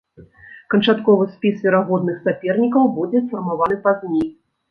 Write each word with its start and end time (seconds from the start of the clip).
Канчатковы 0.73 1.27
спіс 1.33 1.59
верагодных 1.65 2.17
сапернікаў 2.23 2.89
будзе 2.97 3.23
сфармаваны 3.29 3.75
пазней. 3.85 4.27